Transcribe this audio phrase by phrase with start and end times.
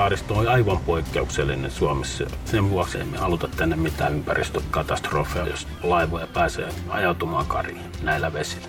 [0.00, 2.24] saaristo on aivan poikkeuksellinen Suomessa.
[2.44, 8.68] Sen vuoksi emme haluta tänne mitään ympäristökatastrofeja, jos laivoja pääsee ajautumaan kariin näillä vesillä.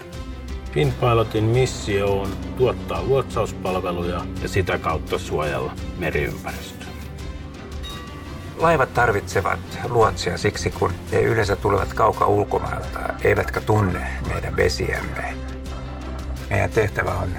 [0.71, 6.87] Finpilotin missio on tuottaa luotsauspalveluja ja sitä kautta suojella meriympäristöä.
[8.57, 15.33] Laivat tarvitsevat luotsia siksi, kun he yleensä tulevat kaukaa ulkomailta, eivätkä tunne meidän vesiämme.
[16.49, 17.29] Meidän tehtävä on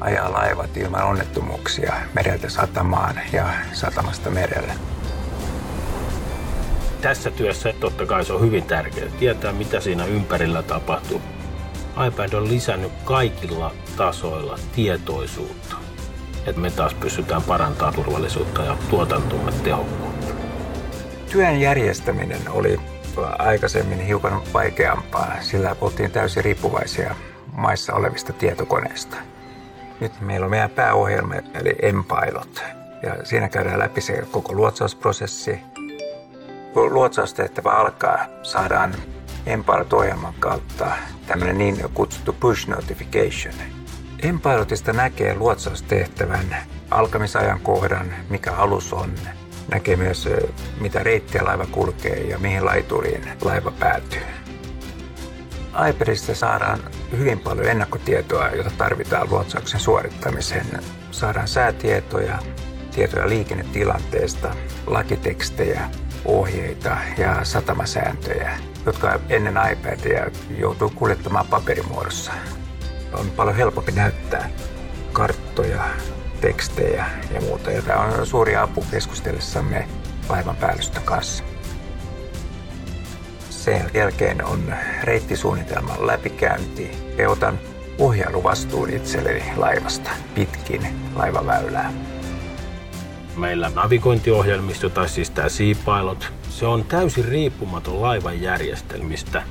[0.00, 4.72] ajaa laivat ilman onnettomuuksia mereltä satamaan ja satamasta merelle.
[7.00, 11.20] Tässä työssä totta kai se on hyvin tärkeää tietää, mitä siinä ympärillä tapahtuu.
[12.06, 15.76] iPad on lisännyt kaikilla tasoilla tietoisuutta,
[16.46, 20.34] että me taas pystytään parantamaan turvallisuutta ja tuotantomme tehokkuutta.
[21.32, 22.80] Työn järjestäminen oli
[23.38, 27.14] aikaisemmin hiukan vaikeampaa, sillä oltiin täysin riippuvaisia
[27.52, 29.16] maissa olevista tietokoneista.
[30.00, 32.62] Nyt meillä on meidän pääohjelma, eli Empilot.
[33.02, 35.60] Ja siinä käydään läpi se koko luotsausprosessi.
[36.74, 38.94] Kun luotsaustehtävä alkaa, saadaan
[39.46, 40.86] Empilot-ohjelman kautta
[41.26, 43.54] tämmöinen niin kutsuttu push notification.
[44.22, 46.56] Empilotista näkee luotsaustehtävän
[46.90, 49.14] alkamisajankohdan, mikä alus on,
[49.70, 50.28] näkee myös
[50.80, 54.22] mitä reittiä laiva kulkee ja mihin laituriin laiva päätyy
[55.90, 56.80] iPadista saadaan
[57.18, 60.66] hyvin paljon ennakkotietoa, jota tarvitaan luotsauksen suorittamiseen.
[61.10, 62.38] Saadaan säätietoja,
[62.94, 64.54] tietoja liikennetilanteesta,
[64.86, 65.90] lakitekstejä,
[66.24, 72.32] ohjeita ja satamasääntöjä, jotka ennen iPadia joutuu kuljettamaan paperimuodossa.
[73.12, 74.50] On paljon helpompi näyttää
[75.12, 75.84] karttoja,
[76.40, 79.88] tekstejä ja muuta, ja tämä on suuri apu keskustellessamme
[80.28, 81.44] laivan päällystön kanssa.
[83.68, 87.58] Sen jälkeen on reittisuunnitelman läpikäynti ja otan
[87.98, 91.92] ohjailuvastuun itselleni laivasta pitkin laivaväylää.
[93.36, 99.42] Meillä navigointiohjelmisto, tai siis tämä Seapilot, se on täysin riippumaton laivan järjestelmistä.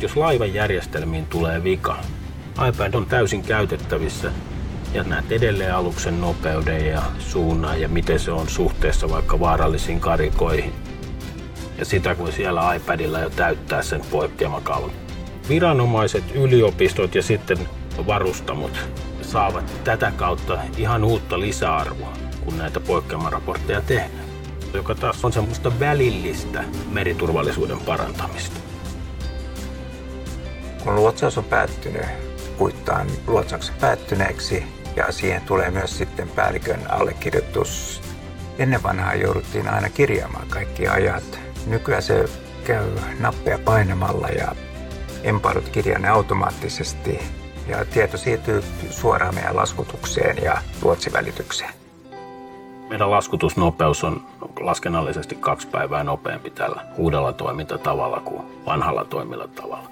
[0.00, 1.98] Jos laivan järjestelmiin tulee vika,
[2.68, 4.32] iPad on täysin käytettävissä
[4.94, 10.91] ja näet edelleen aluksen nopeuden ja suunnan ja miten se on suhteessa vaikka vaarallisiin karikoihin
[11.82, 14.92] ja sitä kuin siellä iPadilla jo täyttää sen poikkeamakalvon.
[15.48, 17.58] Viranomaiset, yliopistot ja sitten
[18.06, 18.78] varustamot
[19.22, 22.12] saavat tätä kautta ihan uutta lisäarvoa,
[22.44, 24.24] kun näitä poikkeamaraportteja tehdään,
[24.74, 28.60] joka taas on semmoista välillistä meriturvallisuuden parantamista.
[30.84, 32.06] Kun luotsaus on päättynyt,
[32.58, 34.64] kuittaan luotsauksen päättyneeksi
[34.96, 38.00] ja siihen tulee myös sitten päällikön allekirjoitus.
[38.58, 42.24] Ennen vanhaa jouduttiin aina kirjaamaan kaikki ajat Nykyään se
[42.64, 42.86] käy
[43.20, 44.54] nappeja painamalla ja
[45.22, 47.20] emparot kirjanne automaattisesti
[47.68, 51.70] ja tieto siirtyy suoraan meidän laskutukseen ja luotsivälitykseen.
[52.88, 54.22] Meidän laskutusnopeus on
[54.60, 59.88] laskennallisesti kaksi päivää nopeampi tällä uudella toimintatavalla kuin vanhalla toimilla tavalla.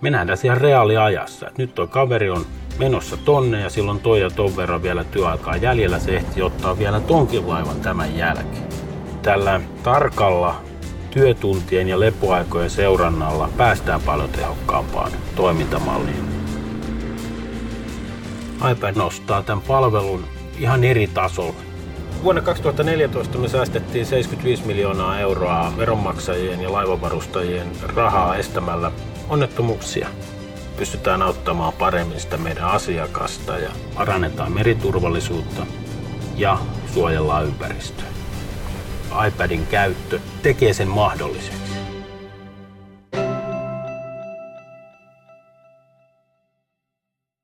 [0.00, 1.50] Me nähdään siellä reaaliajassa.
[1.58, 2.46] Nyt tuo kaveri on
[2.78, 5.98] menossa tonne ja silloin toi ja ton verran vielä työaikaa jäljellä.
[5.98, 8.68] Se ehti ottaa vielä tonkin laivan tämän jälkeen.
[9.22, 10.62] Tällä tarkalla
[11.14, 16.24] työtuntien ja lepoaikojen seurannalla päästään paljon tehokkaampaan toimintamalliin.
[18.70, 20.24] iPad nostaa tämän palvelun
[20.58, 21.54] ihan eri tasolle.
[22.22, 28.92] Vuonna 2014 me säästettiin 75 miljoonaa euroa veronmaksajien ja laivavarustajien rahaa estämällä
[29.28, 30.08] onnettomuuksia.
[30.76, 35.66] Pystytään auttamaan paremmin sitä meidän asiakasta ja parannetaan meriturvallisuutta
[36.36, 36.58] ja
[36.94, 38.13] suojellaan ympäristöä
[39.26, 41.73] iPadin käyttö tekee sen mahdolliseksi.